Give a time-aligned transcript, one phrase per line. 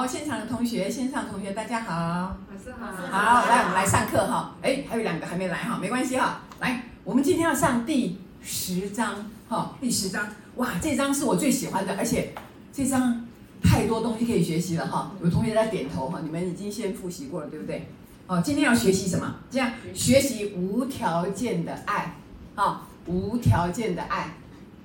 [0.00, 2.34] 好，现场的同学，线上同学，大家好。
[2.50, 2.86] 老师好。
[2.86, 4.56] 好，来，我们来上课哈。
[4.62, 6.40] 哎，还有两个还没来哈，没关系哈。
[6.58, 10.26] 来，我们今天要上第十章哈，第十章。
[10.56, 12.32] 哇，这章是我最喜欢的，而且
[12.72, 13.26] 这章
[13.62, 15.12] 太多东西可以学习了哈。
[15.22, 17.86] 有同学在点头哈，你们已经先复习过了，对不对？
[18.26, 19.34] 哦，今天要学习什么？
[19.50, 22.16] 这样学习无条件的爱，
[22.54, 24.34] 啊，无条件的爱。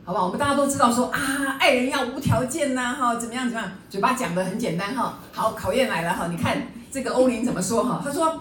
[0.05, 0.25] 好不好？
[0.25, 3.71] 我们大家都知道说啊，爱人要无条件呐，哈，怎么样怎么样？
[3.89, 5.17] 嘴巴讲得很简单哈。
[5.31, 6.55] 好，考验来了哈，你看
[6.91, 7.99] 这个欧林怎么说哈？
[8.05, 8.39] 他说，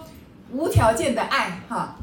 [0.51, 1.95] 无条件的爱哈，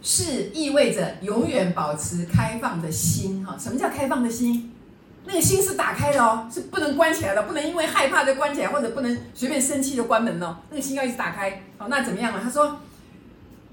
[0.00, 3.56] 是意味着永远保持开放的心哈。
[3.58, 4.72] 什么叫开放的心？
[5.24, 10.58] 那个心是打开的哦，是不能关起来的，不能因为害怕就关起来，或者不能随便生气就关门哦。
[10.70, 11.62] 那个心要一直打开。
[11.78, 12.40] 好，那怎么样呢？
[12.44, 12.78] 他说。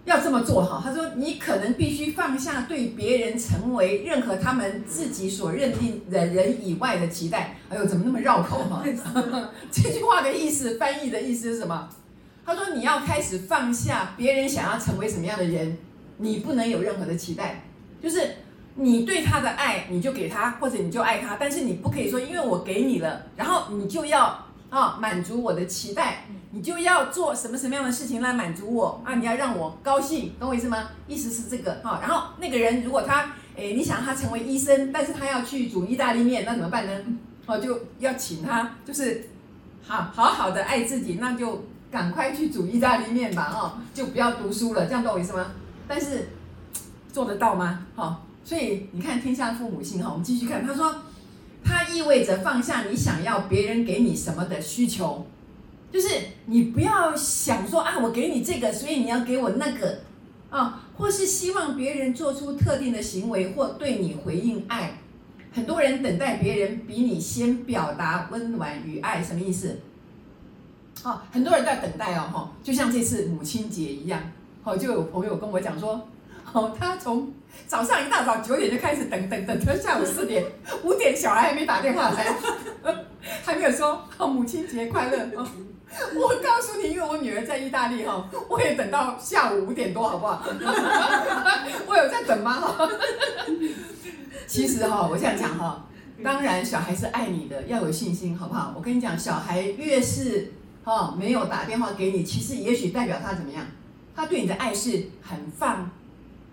[0.07, 7.57] 要这么做哈，他说你可能必须放下对别人成为任何他们自己所认定的人以外的期待。
[7.70, 8.81] 哎呦，怎么那么绕口哈？
[9.70, 11.89] 这句话的意思，翻译的意思是什么？
[12.45, 15.77] 他说你要开始放下别人想要成为什么样的人，
[16.17, 17.66] 你不能有任何的期待，
[18.02, 18.36] 就是
[18.75, 26.26] 你对他的爱，你就给他，或者你就爱他，但是你不可以说因为我给你了，然后你就要啊满足我的期待。
[26.52, 29.16] 你就要做什么什么样的事情来满足我啊？
[29.16, 30.90] 你要让我高兴，懂我意思吗？
[31.08, 32.00] 意思是这个哈。
[32.02, 36.94] 然后那个人如果他诶，你想他成为医生，但是他要去煮意大利面，那怎么办呢？
[37.45, 39.30] 哦，就要请他，就是
[39.86, 45.45] 好好好的爱自己，那就赶快去煮意大利面吧，哦，就不要读书了，这样懂我意思吗？
[45.88, 46.30] 但是
[47.12, 47.86] 做得到吗？
[47.95, 50.95] 哈，所以你看天下父母心哈，我们继续看，他说，
[51.68, 55.28] 它意味着放下你想要别人给你什么的需求。
[55.92, 56.08] 就是
[56.46, 60.00] 你不要想说啊，我给你这个，所以你要给我那个，
[60.50, 64.98] 啊，或是希望别人做出特定的行为或对你回应爱。
[65.54, 69.80] 很多人等待别人比你先表达温暖与爱，什么意思？
[71.04, 74.22] 哦，很多人在等待哦，哈，就像这次母亲节一样，
[74.64, 76.08] 哦，就有朋友跟我讲说，
[76.58, 77.32] 哦，他从
[77.68, 80.44] 早上一大早九点就开始等等等，等下午四点
[80.84, 82.36] 五点小孩还没打电话来，
[83.45, 85.30] 还没有说，母亲节快乐。
[86.16, 90.44] 我告诉你，因为我女儿在意大利哈，我也等到下午五点多，好不好？
[91.88, 92.54] 我有在等吗？
[92.54, 92.89] 哈，
[94.48, 95.86] 其实哈，我这样讲哈，
[96.24, 98.74] 当然小孩是爱你的，要有信心，好不好？
[98.76, 100.52] 我跟你讲，小孩越是
[100.84, 103.64] 哈没有打电话给你，其实也许代表他怎么样？
[104.16, 105.89] 他对你的爱是很放、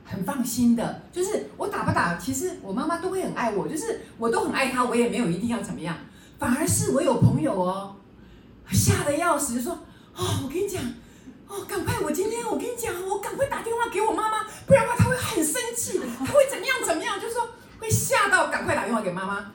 [0.05, 1.03] 很放心的。
[1.13, 5.97] 就是我打不打，其实我妈妈都会很爱我，就是我都很爱她，我也没有一定要怎么样。
[6.39, 7.97] 反而是我有朋友哦。
[8.73, 9.73] 吓得要死，就说
[10.17, 10.83] ：“哦，我跟你讲，
[11.47, 12.01] 哦，赶快！
[12.01, 17.21] 我今天我跟你讲，我赶快打电话给我妈妈，不然的话她会很生气， 她会怎么样怎么样？
[17.21, 17.47] 就是说
[17.79, 19.53] 会吓到，赶快打电话给妈妈，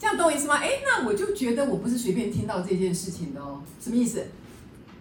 [0.00, 0.56] 这样懂我意思吗？
[0.56, 4.26] 哎，那我就觉得我不是随便听到这件事情的哦，什么意思？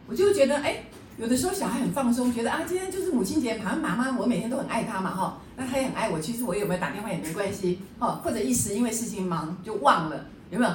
[0.06, 0.84] 我就觉得，哎，
[1.20, 10.72] 有的时候小孩很放松，觉得啊，今天就是母亲节，好像妈妈我每天都很爱她嘛，哈，那她也很爱我，其实我有没有打电话也没关系，哦，或者一时因为事情忙就忘了，有没有？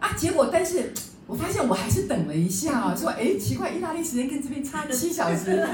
[0.00, 0.92] 啊，结果但是。”
[1.28, 5.44] 我发现我还是等了一下，说哎，奇怪，意大利时间跟这边差七小时，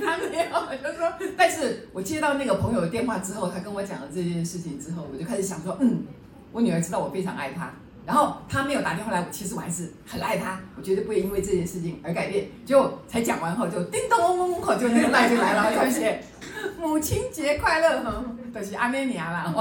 [0.00, 6.04] 他没有，就说，但是我接到那个朋友的电话之后，他跟我讲了这件事情之后，我就开始想说，嗯，
[6.50, 7.74] 我女儿知道我非常爱她，
[8.06, 12.46] 然后他没有打电话来，我其实我还是很爱他，我绝对不会因为这件事情而改变。
[12.64, 16.22] 就才讲完后，就叮咚嗡嗡嗡，就那个赖就来了，就写
[16.80, 19.52] 母亲节快乐，都是阿妹娘啦，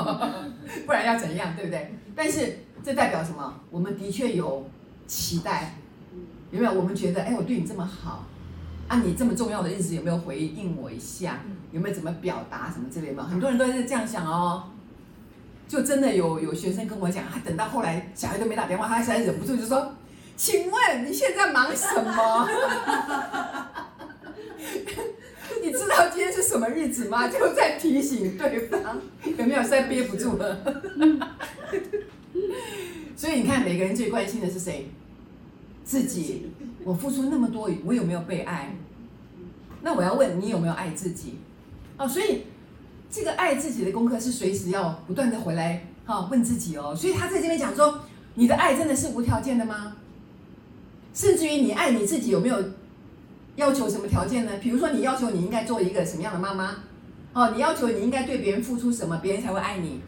[0.85, 1.95] 不然要怎样，对不对？
[2.15, 2.59] 但是。
[2.83, 3.53] 这代表什么？
[3.69, 4.67] 我们的确有
[5.05, 5.75] 期待，
[6.49, 6.73] 有没有？
[6.73, 8.25] 我们觉得，哎，我对你这么好，
[8.87, 11.41] 啊，你这么重要的日子有没有回应我一下？
[11.71, 13.23] 有没有怎么表达什么之类的？
[13.23, 14.63] 很多人都是这样想哦。
[15.71, 19.93] 就真的有有学生跟我讲，他等到后来小孩都没打电话，他实在忍不住就说
[20.35, 22.49] ：“请问你现在忙什么？
[25.63, 29.63] 你知道今天是什么日子吗？”就在提醒对方，有没有？
[29.63, 30.57] 实在憋不住了。
[33.15, 34.89] 所以你看，每个人最关心的是谁？
[35.85, 36.51] 自己。
[36.83, 38.75] 我付出那么多，我有没有被爱？
[39.83, 41.39] 那我要问你有没有爱自己？
[41.95, 42.47] 哦，所以
[43.11, 46.95] 这个爱自己的功课是随时要不断的回来哈问自己哦。
[46.95, 47.99] 所以他在这边讲说，
[48.35, 49.97] 你的爱真的是无条件的吗？
[51.13, 52.57] 甚至于你爱你自己有没有
[53.57, 54.53] 要求什么条件呢？
[54.61, 56.77] 比如说你要求你应该做一个什么样的妈妈？
[57.33, 59.99] 哦，你要求你应该对别人付出什么，别人才会爱你？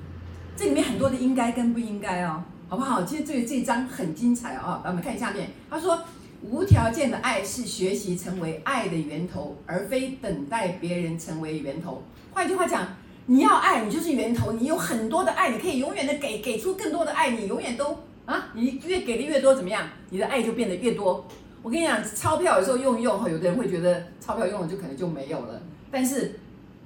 [0.56, 3.04] 这里面很多的应该跟不应该哦，好不好？
[3.04, 4.80] 其实这这一章很精彩哦。
[4.84, 6.00] 来，我们看下面，他说，
[6.42, 12.02] 无条件的爱是学习成为爱的源头，而非等待别人成为源头。
[12.34, 12.88] 换句话讲，
[13.28, 17.96] 你要爱你就是源头，你有很多的爱，你可以永远的给给出更多的爱，你永远都
[18.26, 19.88] 啊，你越给的越多，怎么样？
[20.10, 21.26] 你的爱就变得越多。
[21.62, 25.62] 我跟你讲，钞票有时候用一用哈，有的人会觉得钞票用了就可能就没有了。
[25.92, 26.40] 但是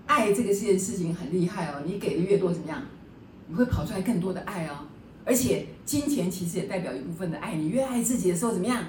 [0.05, 2.81] 爱这个件事情很厉害哦，你给的越多，怎么样？
[3.47, 4.85] 你会跑出来更多的爱哦。
[5.23, 8.83] 而且金钱其实也代表一部分的爱，你越爱自己的时候，怎么样？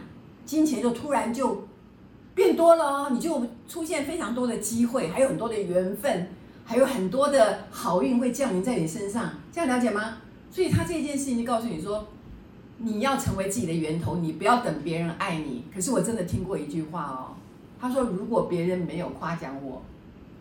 [0.45, 1.67] 金钱就突然就
[2.35, 6.29] 变多了哦，你就出现非常多的机会，还有很多的缘分，
[6.69, 9.31] 还有很多的好运会降临在你身上。
[9.51, 10.19] 这样了解吗？
[10.51, 12.07] 所以他这件事情就告诉你说，
[12.77, 15.65] 你要成为自己的源头，你不要等别人爱你。
[15.75, 17.33] 可是我真的听过一句话哦，
[17.81, 19.83] 他说如果别人没有夸奖我，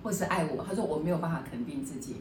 [0.04, 2.18] 或是爱我，他说我没有办法肯定自己，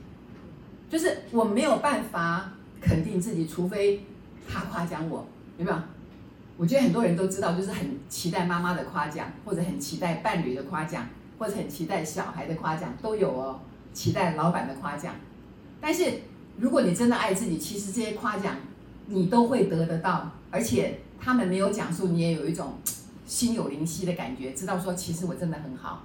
[0.88, 2.52] 就是我没有办法。
[2.78, 4.04] 肯定自己，除非
[4.46, 5.26] 他夸奖我，
[5.56, 5.76] 有没有？
[6.58, 11.08] 我觉得很多人都知道，就是很期待妈妈的夸奖，或者很期待伴侣的夸奖，
[11.38, 13.58] 或者很期待小孩的夸奖，都有哦。
[13.96, 15.14] 期待老板的夸奖，
[15.81, 16.20] 但是
[16.58, 18.54] 如果你真的爱自己，其实这些夸奖
[19.06, 22.75] 你都会得得到，而且他们没有讲述，你也有一种
[23.25, 26.02] 心有灵犀的感觉，知道说其实我真的很好，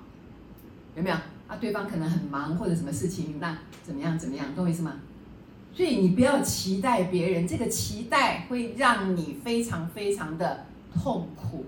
[0.95, 1.15] 有没有？
[1.49, 4.93] 啊，对方可能很忙或者什么事情，那怎么样怎么样，懂我意思吗？
[5.73, 11.65] 所以你不要期待别人，这个期待会让你非常非常的痛苦，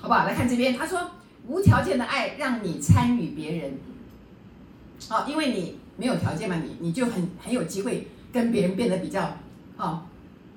[0.00, 0.24] 好不好？
[0.24, 1.10] 来看这边，他说
[1.46, 3.74] 无条件的爱让你参与别人，
[5.08, 9.36] 好，因为你没有条件嘛，你你就很很有机会跟别人变得比较
[9.76, 10.02] 哦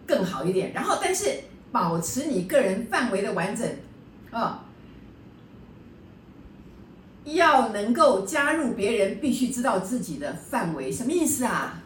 [0.05, 0.73] 更好一点。
[0.73, 1.39] 然后，但是
[1.71, 3.67] 保持你个人范围的完整，
[4.31, 4.65] 啊，
[7.25, 11.81] 要能够加入别人，必须知道自己的范围，什么意思啊？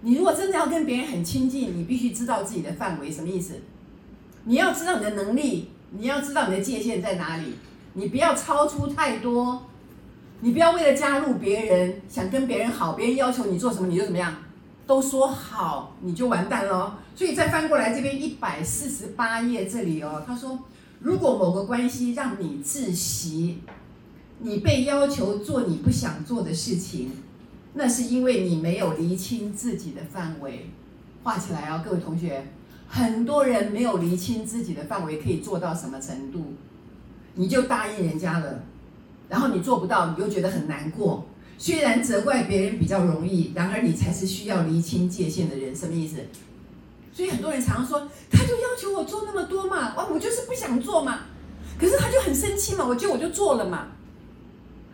[0.00, 3.54] 你如果真的要跟别人很亲近，你必须知道自己的范围，什么意思？
[4.44, 7.54] 你要知道你的能力，你要知道你的界限在哪里，
[7.92, 9.64] 你不要超出太多，
[10.44, 14.34] 你不要为了加入别人，想跟别人好，别人要求你做什么你就怎么样，
[14.88, 16.98] 都说好你就完蛋了。
[17.14, 20.58] 所以再翻过来这边一百四十八页这里哦，他说，
[20.98, 23.60] 如果某个关系让你窒息，
[24.40, 27.12] 你被要求做你不想做的事情。
[27.74, 30.70] 那是因为你没有厘清自己的范围，
[31.22, 32.48] 画起来哦，各位同学，
[32.88, 36.54] 很多人没有厘清自己的范围可以做到什么程度，
[37.36, 38.64] 你就答应人家了，
[39.32, 41.26] 然后你做不到，你又觉得很难过。
[41.56, 46.16] 虽然责怪别人比较容易，然而你才是需要厘清界限的人，什么意思？
[47.14, 51.20] 所以很多人常常说，他就要求我做那么多嘛，哇，我就是不想做嘛，
[51.80, 53.86] 可是他就很生气嘛，我就我就做了嘛，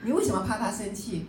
[0.05, 1.27] 你为什么怕他生气？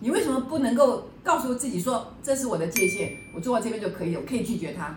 [0.00, 4.94] 你为什么不能够告诉自己说，这是我的界限，我做到这边就可以了，我可以拒绝他，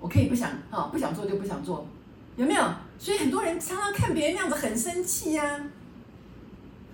[0.00, 1.86] 我可以不想哈，不想做就不想做，
[2.34, 2.64] 有没有？
[3.02, 5.60] 所以很多人常常看别人那样子很生气呀、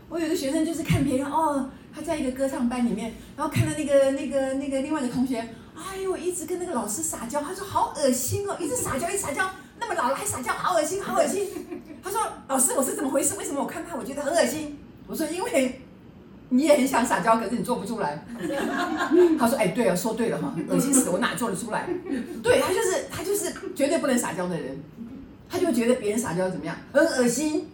[0.08, 5.46] 我有个学生就是看别人哦，他在一个歌唱班里面，然后看到那个那个那个另外的同学，
[5.76, 11.46] 哎呦，一直跟那个老师撒娇，他说好恶心哦，一直撒娇一直撒娇，那么老了还撒娇，好恶心好恶心。
[12.02, 12.18] 他说
[12.48, 13.36] 老师，我是怎么回事？
[13.36, 14.78] 为什么我看他我觉得很恶心？
[15.06, 15.82] 我说因为。
[16.50, 18.24] 你也很想撒娇，可是你做不出来。
[19.38, 21.86] 他说：“哎，对啊，说对了哈，恶心死，我哪做得出来？
[22.42, 24.82] 对，他就是他就是绝对不能撒娇的人，
[25.48, 27.68] 他就觉得别人撒娇怎么样，很恶心。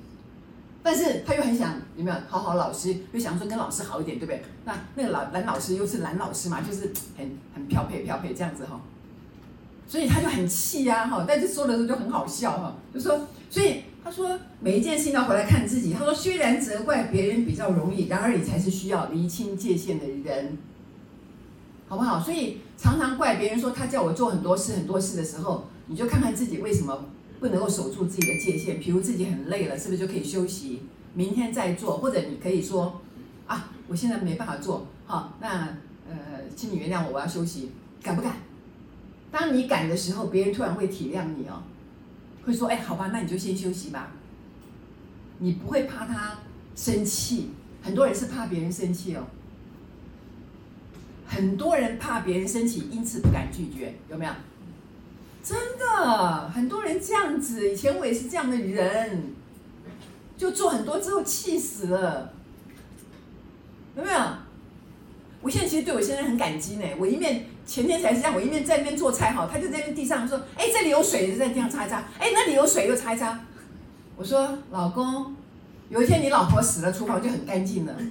[0.82, 4.43] 但是他又很想有没有讨好老师，又想说跟老师好一点，对不对？
[4.65, 8.81] 那那个老蓝老师又是蓝老师嘛，就是很很飘配飘配这样子哈。
[9.87, 20.58] 所以他就很气呀哈，但是说的时候就很好笑哈，就说所以。”他说：“每一件事情要回来看自己。”他说：“虽然责怪别人比较容易，然而你才是需要厘清界限的人，
[21.89, 22.20] 好不好？
[22.20, 27.03] 所以常常怪别人说他叫我做很多事很多事的时候，你就看看自己为什么
[27.44, 28.81] 不能够守住自己的界限。
[28.81, 30.81] 比如自己很累了，是不是就可以休息，
[31.13, 31.98] 明天再做？
[31.98, 33.03] 或者你可以说：
[33.46, 35.77] 啊，我现在没办法做，好，那
[36.08, 37.70] 呃，请你原谅我，我要休息，
[38.03, 38.36] 敢不敢？
[39.31, 41.63] 当你敢的时候，别人突然会体谅你哦。”
[42.46, 44.10] 会说：“哎，好吧，那你就先休息吧。
[45.36, 46.39] 你不会怕他
[46.74, 47.51] 生气，
[47.82, 49.24] 很多人是怕别人生气哦。
[51.27, 54.32] 很多人怕别人生气，因此不敢拒绝，有没有？
[55.44, 57.70] 真的，很多人这样子。
[57.70, 59.34] 以前我也是这样的人，
[60.39, 62.32] 就做很多之后气死了，
[63.94, 64.19] 有没有？
[65.43, 66.84] 我现在其实对我先生很感激呢。
[66.98, 71.96] 我一面。”前天才是这样，我一面在那边做菜哈，他就在那边地上说：“哎，这里有水，就在地上擦一擦。
[72.19, 73.41] 哎，那里有水，又擦一擦。”
[74.17, 75.34] 我说：“老公，
[75.89, 77.96] 有一天你老婆死了，厨房就很干净了，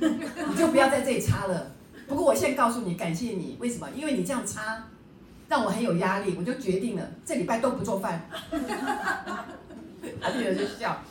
[0.49, 1.71] 你就不要在这里擦了。
[2.07, 3.87] 不过我现在告诉你，感谢你，为什么？
[3.95, 4.87] 因为你这样擦，
[5.47, 8.29] 让我很有压力，我就决定了这礼拜都不做饭。
[10.21, 11.01] ”他女儿就笑。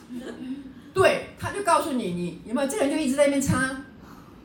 [0.95, 3.85] 对，他就告诉你，你有没有这个人就一直在那边擦，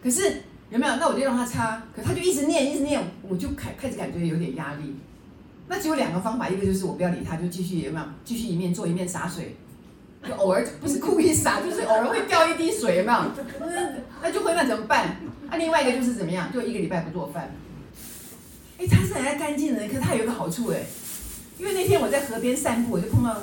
[0.03, 0.44] 可是。
[0.70, 0.98] 有没有？
[0.98, 4.94] 那我就让他擦，可他就一直念，一直念，我就开开始感觉有点压力。
[5.70, 8.06] 那只有两个方法，一个就是我不要理他，就继续有没有？
[8.25, 9.56] 继续一面做一面洒水，
[10.27, 13.20] 就偶尔不是故意洒， 就是偶尔会掉一滴水，有没有？
[14.22, 15.15] 那就会那怎么办？
[15.50, 16.51] 啊，另外一个就是怎么样？
[16.51, 17.50] 就一个礼拜不做饭。
[18.77, 20.84] 哎，他是很爱干净的人，可是他有一个好处哎，
[21.57, 23.36] 因为那天我在河边散步，我就碰到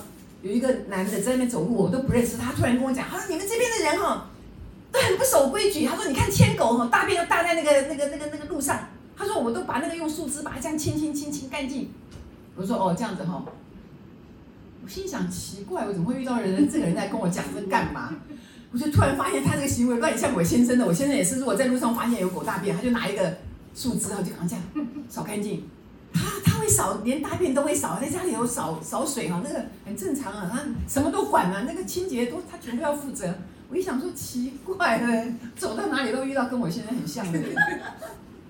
[0.43, 4.31] 有一个男的在那边走路，我都不认识他，突然跟我讲，他说你们这边的人哈，
[4.93, 5.85] 都很不守规矩。
[5.85, 8.89] 他说你看牵狗哈，大便都大在那个那个那个那个路上。
[9.17, 11.91] 他说我都把那个用树枝把它这样清清清清干净。
[12.55, 13.45] 我说哦这样子哈，
[14.85, 18.15] 我心想奇怪，我怎么会遇到人这个人在跟我讲这干嘛？
[18.73, 23.37] 我就突然发现他这个行为有点像我先生的，我先生也是，如果在路上发现有狗大便，他就拿一个。
[23.75, 24.65] 树枝，啊就好像这样
[25.09, 25.69] 扫干净。
[26.13, 30.49] 他他会扫，连大便都会扫，在家里头扫扫水哈，那个很正常啊。
[30.53, 33.35] 他什么都管啊，那个清洁都他全部要负责。
[33.69, 35.27] 我一想说奇怪了，
[35.57, 37.53] 走到哪里都遇到跟我现在很像的人。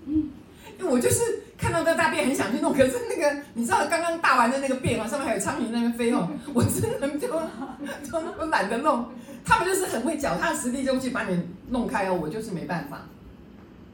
[0.04, 0.28] 嗯，
[0.78, 1.22] 因为我就是
[1.56, 9.06] 看到这大便很想去弄，可是那个你知道刚刚大完的那个便啊，上面还有苍蝇在那边飞哦， 我真的就就懒得弄。
[9.42, 13.06] 他们就是很会脚踏实地就去把你弄开哦，我就是没办法。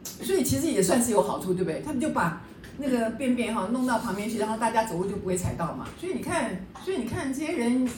[0.05, 1.83] 所以其实也算是有好处，对不对？
[1.85, 2.43] 他们就把
[2.79, 5.87] 那个便便哈弄到旁边去，然后大家走路就不会踩到嘛。
[5.99, 7.89] 所以你看，所以你看这些人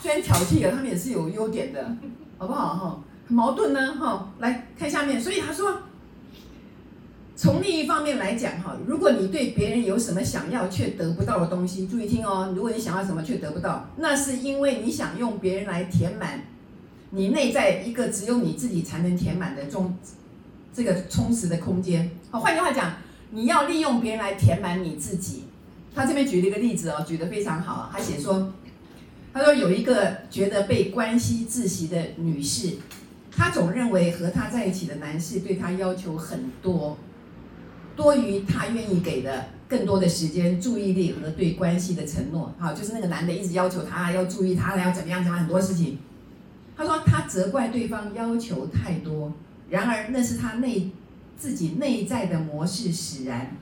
[0.00, 1.96] 虽然挑剔了，他们也是有优点的，
[2.38, 3.02] 好不好哈？
[3.28, 4.32] 矛盾呢哈。
[4.38, 5.78] 来看下面，所以他说，
[7.36, 12.52] 从另一方面来讲哈，如果你对别人有什么想要却得不到的东西，注意听哦。
[12.54, 16.40] 如果你想要什么却得不到，那是因为你想用别人来填满
[17.10, 19.96] 你内在一个只有你自己才能填满的中。
[20.72, 22.92] 这个充实的空间，好，换句话讲，
[23.30, 25.44] 你要利用别人来填满你自己。
[25.94, 27.90] 他这边举了一个例子哦，举得非常好。
[27.92, 28.52] 他写说，
[29.32, 32.76] 他说有一个觉得被关系窒息的女士，
[33.36, 36.96] 她总认为和她在一起的男士对她要求很多，
[37.96, 42.54] 多于她愿意给的更多的时间、注意力和对关系的承诺。
[42.58, 45.98] 好，就是那个男的一直要求她要注意她，要怎么样，怎么很多事情。
[46.76, 49.30] 他说他责怪对方要求太多。
[49.70, 50.90] 然而，那是他内
[51.38, 53.56] 自己内在的模式使然，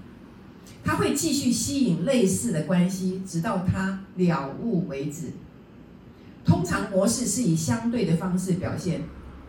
[0.82, 5.32] 他会继续吸引类似的关系，直到他了悟为止。
[6.46, 9.02] 通常模式是以相对的方式表现，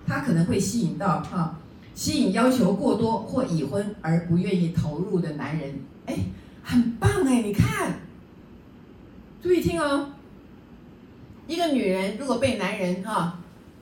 [0.05, 1.57] 他可能会吸引到哈，
[1.95, 5.75] 吸引要求过多或已婚而不愿意投入的男人。
[6.07, 6.17] 哎，
[6.61, 8.01] 很棒哎，你看，
[9.41, 10.09] 注意听哦，
[11.47, 13.38] 一个女人如果被男人哈。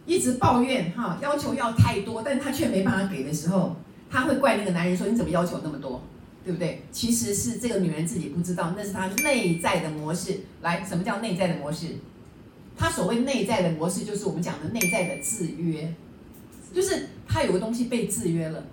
[0.07, 3.75] 一直抱怨哈，要求要太多，但他却没办法给的时候，
[4.09, 6.01] 他会怪那个男人说：“你怎么要求那么多？
[6.45, 10.39] 对不对？”其实是这个女人自己不知道，那是她内在的模式。
[10.61, 11.87] 来，什么叫内在的模式？
[12.77, 15.93] 她所谓内在的模式，就是我们讲的内在的制约，
[16.73, 18.63] 就是她有个东西被制约了。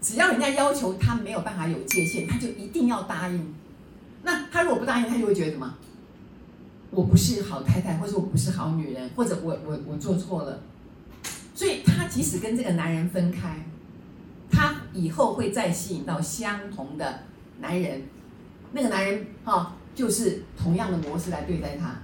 [0.00, 3.54] 只要人家要求她没有办法有界限，她就一定要答应。
[4.22, 5.74] 那她如果不答应，她就会觉得什么？
[6.90, 10.58] 我不是好太太，或者我不是好女人，或者我我我做错了。
[11.90, 13.64] 她，即使跟这个男人分开，
[14.50, 17.20] 他以后会再吸引到相同的
[17.60, 18.02] 男人，
[18.72, 21.94] 那个男人哈，就是同样的模式来对待他，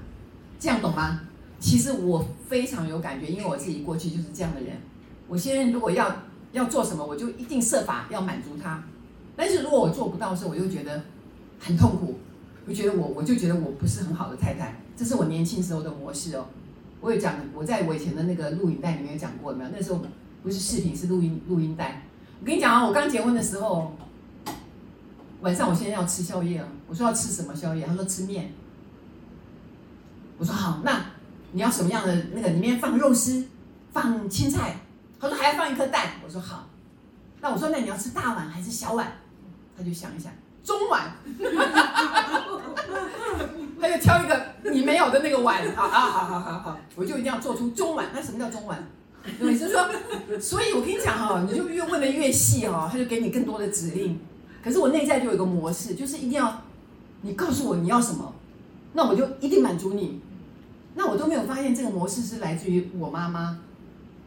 [0.58, 1.20] 这样懂吗？
[1.58, 4.76] 其实我非常有感觉，因为我自己过去就是这样的人。
[5.26, 8.84] 我现在如果要要做什么，我就一定设法要满足他，
[9.34, 11.02] 但是如果我做不到的时候，我就觉得
[11.58, 12.18] 很痛苦，
[12.66, 16.46] 我觉得我我就觉得我不是很好的太太，这是我年轻时候的模式哦。
[17.00, 19.70] 我有讲，我在我以前的那个录影带里面有讲过，有没有？
[19.74, 20.00] 那时候
[20.42, 22.02] 不是视频，是录音录音带。
[22.40, 23.94] 我跟你讲啊，我刚结婚的时候，
[25.40, 26.68] 晚上我现在要吃宵夜啊。
[26.88, 27.86] 我说要吃什么宵夜？
[27.86, 28.52] 他说吃面。
[30.38, 31.04] 我说好，那
[31.52, 32.48] 你要什么样的那个？
[32.48, 33.46] 里面放肉丝，
[33.92, 34.76] 放青菜。
[35.18, 36.12] 他说还要放一颗蛋。
[36.24, 36.68] 我说好。
[37.40, 39.12] 那我说那你要吃大碗还是小碗？
[39.76, 40.32] 他就想一想，
[40.64, 41.12] 中碗。
[43.80, 48.08] 他就挑一个你没有的那个碗，好啊，好好好好，我就一定要做出中碗。
[48.14, 48.86] 那什么叫中碗？
[49.40, 49.88] 你，是说，
[50.40, 54.18] 所以我跟你讲哈，你就越问的越细哈，他就给你更多的指令。
[54.62, 56.62] 可是我内在就有一个模式，就是一定要
[57.22, 58.32] 你告诉我你要什么，
[58.92, 60.20] 那我就一定满足你。
[60.94, 63.58] 那我都没有发现这个模式是来自于我妈妈，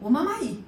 [0.00, 0.58] 我妈妈以。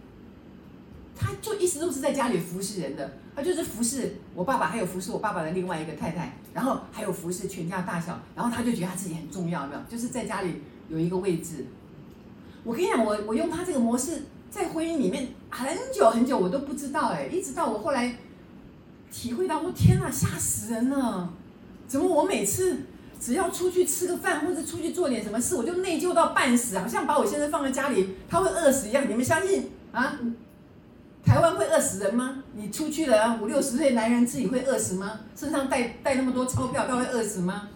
[1.15, 9.81] 她就一直都是在家里服侍人的，他就是服侍我爸爸，还有服侍我爸爸的另外一个太太，然后还有服侍全家大小，然后他就觉得他自己很重要，没有？
[9.89, 11.67] 就是在家里有一个位置。
[12.63, 18.17] 我跟你讲，我我用他这个模式在婚姻里面很久很久，我都不知道哎，一直到我后来
[19.11, 21.33] 体会到我，天哪，吓死人了！
[21.89, 22.83] 怎么我每次
[23.19, 29.09] 只要出去吃个饭或者出去做点什么事，我就内疚到半死，好像把我先生放在家里，他会饿死一样。
[29.09, 30.19] 你们相信啊？
[31.25, 32.43] 台湾会饿死人吗？
[32.55, 35.21] 你出去了，五六十岁男人自己会饿死吗？
[35.37, 37.69] 身上带带那么多钞票，他会饿死吗？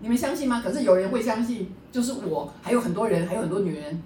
[0.00, 0.60] 你们相信吗？
[0.64, 4.02] 可是有人会相信，就是我，还有很多人，还有很多女人。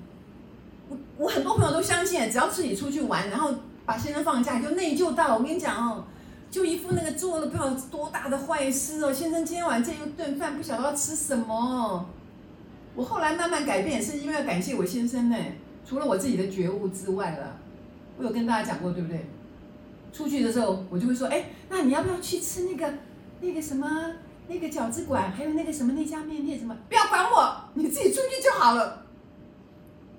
[0.88, 3.54] 我我很多朋友都相信，只要自己出去玩，然后
[3.86, 6.04] 把先生放假，就内疚到我跟你讲哦，
[6.50, 9.12] 就一副那个做了不知道多大的坏事哦。
[9.12, 12.06] 先生今天晚上这一顿饭不晓得要吃什么。
[12.94, 15.36] 我后来慢慢改变，是因为要感谢我先生呢。
[15.86, 17.56] 除了我自己的觉悟之外了，
[18.16, 19.26] 我有跟大家讲过，对不对？
[20.12, 22.94] 出去的时候，我就会说，哎，那你要不要去吃那个
[23.40, 23.88] 那个什么
[24.46, 26.76] 那个饺子馆，还有那个什么那家面店什么？
[26.88, 29.02] 不要管我，你自己出去就好了。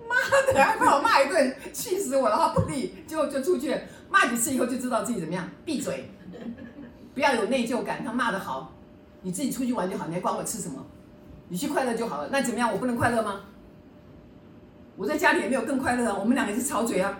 [0.08, 0.16] 妈
[0.54, 2.54] 的，还把我骂一顿，气死我了！
[2.54, 3.76] 不理，就就出去，
[4.10, 6.12] 骂几次以后就知道自己怎么样，闭嘴，
[7.14, 8.04] 不要有内疚感。
[8.06, 8.72] 他骂的好，
[9.22, 10.86] 你自己出去玩就好，你还管我吃什么？
[11.48, 12.30] 你去快乐就好了。
[12.32, 12.72] 那怎么样？
[12.72, 13.42] 我不能快乐吗？
[14.96, 16.18] 我在家里也没有更快乐啊。
[16.20, 17.20] 我们两个是吵嘴啊，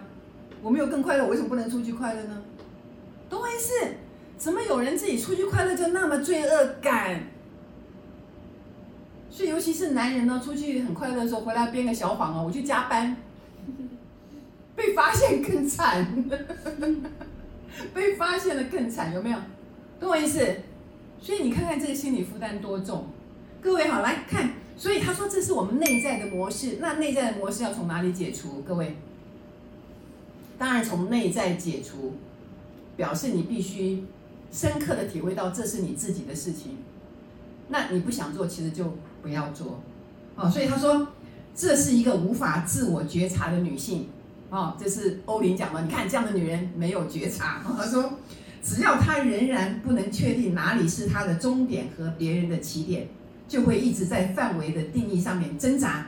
[0.66, 2.42] 我没有更快乐，我为什么不能出去快乐呢？
[3.30, 3.72] 懂我意思？
[4.36, 7.22] 怎么有人自己出去快乐就那么罪恶感？
[9.30, 13.16] 所以尤其是男人呢，出去很快乐的时候，回来编个小谎哦，我去加班，
[14.76, 16.04] 被发现更惨，
[17.94, 19.38] 被发现了更惨，有没有？
[20.00, 20.44] 懂我意思？
[21.22, 23.06] 所以你看看这个心理负担多重。
[23.62, 28.64] 各位好，来看，所以他说这是我们内在的模式，那内在的模式要从哪里解除？
[28.68, 28.96] 各位，
[30.58, 32.14] 当然从内在解除。
[32.98, 34.06] 表示你必须
[34.50, 36.78] 深刻的体会到这是你自己的事情，
[37.68, 38.86] 那你不想做，其实就
[39.22, 39.82] 不要做，
[40.38, 41.06] 哦，所以他说
[41.54, 44.08] 这是一个无法自我觉察的女性，
[44.50, 48.14] 哦，这是欧林讲的，你看这样的女人没有觉察， 他说
[48.64, 53.10] 只要她仍然不能确定哪里是她的终点和别人的起点，
[53.46, 56.08] 就会一直在范围的定义上面挣扎。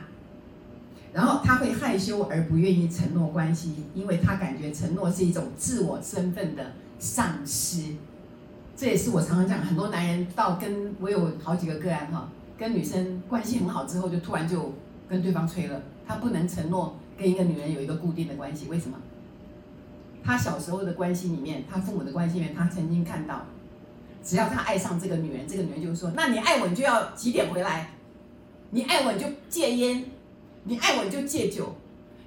[1.18, 6.64] 然后他会害羞而不愿意承诺关系，因为他感觉承诺是一种自我身份的
[7.00, 7.96] 丧失。
[8.76, 14.72] 这也是我常常讲，很多男人到跟我有好几个个案哈，跟女生关系很好之后，就突然就
[15.08, 15.82] 跟对方吹了。
[16.06, 18.96] 他不能承诺跟一个女人有一个固定的关系，为什么？
[20.22, 23.44] 他小时候的关系里面，他父母的关系里面，他曾经看到，
[24.22, 27.90] 只要他爱上这个女人，这个女人就说：“那你爱我，你就要几点回来？
[28.70, 30.04] 你爱我，你就戒烟。”
[30.68, 31.74] 你爱我你就戒酒，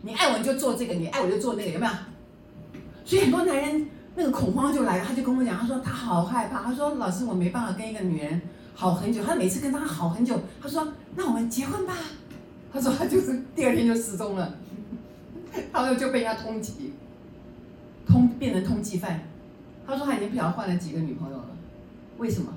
[0.02, 1.92] 你爱我你就做这个，你爱我就做那个，有没有？
[3.06, 8.42] 所以很多男人那个恐慌就来了，他就跟我讲，他说他好害怕，他说老师我没办法跟一个女人
[8.74, 11.96] 好很久，他每次跟她好很久，他说那我们结婚吧，
[12.74, 14.56] 他说他就是第二天就失踪了，
[15.72, 16.72] 他说就被人家通缉，
[18.08, 19.22] 通变成通缉犯，
[19.86, 21.46] 他说他已经不晓得换了几个女朋友了，
[22.18, 22.52] 为什么？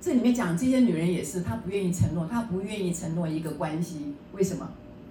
[0.00, 4.66] 这里面讲这些女人也是，她不愿意承诺，她不愿意承诺一个关系，为什么？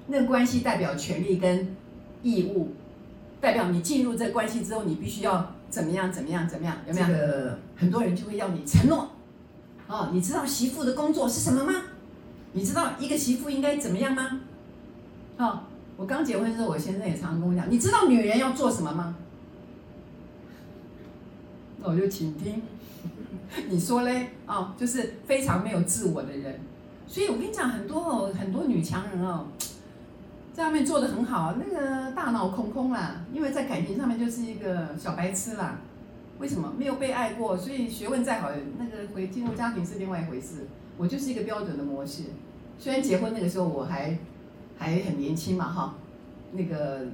[0.09, 1.75] 那个关系代表权利跟
[2.21, 2.69] 义务，
[3.39, 7.07] 代表你进入这关系之后，你必须要怎么样怎么样怎么样，有没有？
[7.07, 9.09] 这个很多人就会要你承诺。
[9.87, 11.73] 哦，你知道媳妇的工作是什么吗？
[12.53, 14.41] 你知道一个媳妇应该怎么样吗？
[15.37, 15.59] 哦，
[15.95, 19.15] 我刚结婚的时候，我先生也常常跟我讲，你知道女人要做什么吗？
[21.81, 22.61] 那我就请听。
[23.69, 24.29] 你说嘞？
[24.45, 26.59] 哦，就是非常没有自我的人，
[27.07, 29.47] 所以我跟你讲，很多，很多女强人哦，
[30.59, 35.79] 在外面做的很好，那个大脑空空啦，因为在感情上面就是一个小白痴啦。
[36.37, 36.73] 为什么？
[36.77, 40.67] 没有被爱过，所以学问再好，那个回进入家庭是另外一回事。
[40.97, 42.23] 我就是一个标准的模式，
[42.77, 44.17] 虽然结婚那个时候我还
[44.77, 45.95] 还很年轻嘛，哈，
[46.51, 47.05] 那个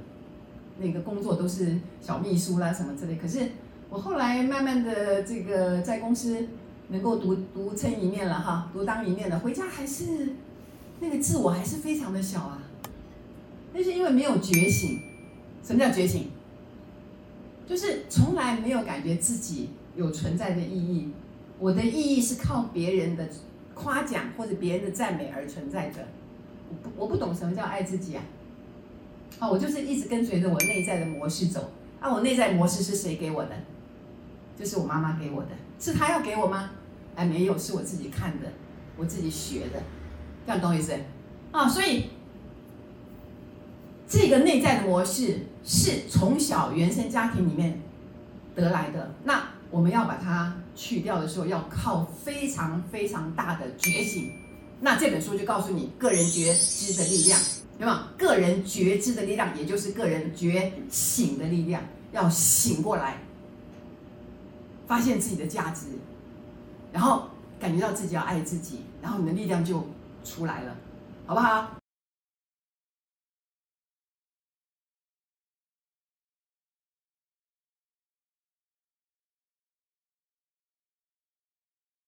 [0.80, 3.48] 那个工作都是小秘书啦什么之类，可是。
[3.88, 6.44] 我后来慢慢的这个在公司
[6.88, 10.30] 能够独独撑一面了哈，独当一面了，回家还是
[10.98, 12.58] 那个自我还是非常的小啊。
[13.76, 15.02] 那是因为没有觉醒。
[15.62, 16.30] 什么叫觉醒？
[17.68, 21.10] 就是从来没有感觉自己有存在的意义。
[21.58, 23.28] 我的意义是靠别人的
[23.74, 26.08] 夸奖或者别人的赞美而存在的。
[26.70, 28.22] 我不我不懂什么叫爱自己啊。
[29.38, 31.72] 好，我就是一直跟随着我内在的模式走。
[32.00, 33.50] 啊，我内在模式是谁给我的？
[34.58, 36.70] 就是我妈妈给我的，是她要给我吗？
[37.14, 38.46] 哎，没有，是我自己看的，
[38.96, 39.82] 我自己学的，
[40.46, 40.94] 这样懂我意思？
[41.52, 42.04] 啊，所以
[44.08, 47.80] 这个内在的模式是从小原生家庭里面
[48.54, 49.14] 得来的。
[49.24, 54.32] 那我们要把它去掉的时候，要靠非常非常大的觉醒。
[54.80, 57.40] 那这本书就告诉你个人觉知的力量，
[57.78, 58.08] 对吗？
[58.16, 63.18] 个人觉知的力量，也就是个人觉醒的力量，要醒过来。
[64.86, 65.86] 发现自己的价值，
[66.92, 67.24] 然后
[67.58, 69.84] 感觉到自己要爱自己，然后你的力量就
[70.24, 70.76] 出来了，
[71.26, 71.75] 好不好？